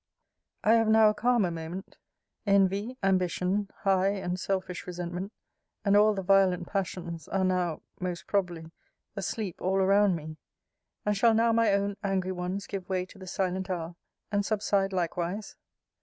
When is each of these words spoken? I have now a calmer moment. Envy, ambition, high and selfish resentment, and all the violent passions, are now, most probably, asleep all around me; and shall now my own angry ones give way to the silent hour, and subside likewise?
I 0.63 0.73
have 0.73 0.87
now 0.87 1.09
a 1.11 1.13
calmer 1.13 1.51
moment. 1.51 1.97
Envy, 2.47 2.97
ambition, 3.03 3.69
high 3.83 4.07
and 4.07 4.39
selfish 4.39 4.87
resentment, 4.87 5.31
and 5.85 5.95
all 5.95 6.15
the 6.15 6.23
violent 6.23 6.65
passions, 6.65 7.27
are 7.27 7.43
now, 7.43 7.83
most 7.99 8.25
probably, 8.25 8.71
asleep 9.15 9.61
all 9.61 9.77
around 9.77 10.15
me; 10.15 10.37
and 11.05 11.15
shall 11.15 11.35
now 11.35 11.51
my 11.53 11.71
own 11.73 11.97
angry 12.03 12.31
ones 12.31 12.65
give 12.65 12.89
way 12.89 13.05
to 13.05 13.19
the 13.19 13.27
silent 13.27 13.69
hour, 13.69 13.95
and 14.31 14.43
subside 14.43 14.91
likewise? 14.91 15.55